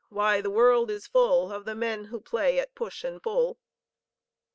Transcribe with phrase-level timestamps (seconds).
[0.09, 3.59] why the world is full Of the men who play at push and pull.